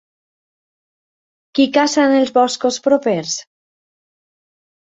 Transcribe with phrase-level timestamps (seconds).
[1.59, 3.37] Qui caça en els boscos propers?